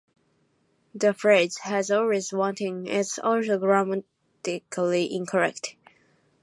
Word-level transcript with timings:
The 0.95 1.13
phrase 1.13 1.59
"has 1.59 1.91
always 1.91 2.33
wanting" 2.33 2.87
is 2.87 3.19
also 3.23 3.59
grammatically 3.59 5.13
incorrect. 5.13 5.75